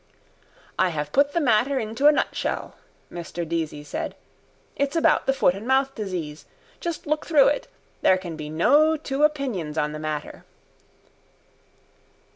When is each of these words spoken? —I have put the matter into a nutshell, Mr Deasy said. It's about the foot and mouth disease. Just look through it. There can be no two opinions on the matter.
—I 0.79 0.89
have 0.89 1.11
put 1.11 1.33
the 1.33 1.39
matter 1.39 1.77
into 1.77 2.07
a 2.07 2.11
nutshell, 2.11 2.73
Mr 3.11 3.47
Deasy 3.47 3.83
said. 3.85 4.15
It's 4.75 4.95
about 4.95 5.27
the 5.27 5.31
foot 5.31 5.53
and 5.53 5.67
mouth 5.67 5.93
disease. 5.93 6.45
Just 6.79 7.05
look 7.05 7.27
through 7.27 7.49
it. 7.49 7.67
There 8.01 8.17
can 8.17 8.35
be 8.35 8.49
no 8.49 8.97
two 8.97 9.21
opinions 9.23 9.77
on 9.77 9.91
the 9.91 9.99
matter. 9.99 10.43